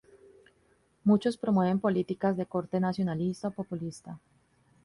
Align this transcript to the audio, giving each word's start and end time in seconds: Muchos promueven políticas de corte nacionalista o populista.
Muchos 1.03 1.37
promueven 1.37 1.79
políticas 1.79 2.35
de 2.35 2.47
corte 2.47 2.79
nacionalista 2.79 3.49
o 3.49 3.51
populista. 3.51 4.19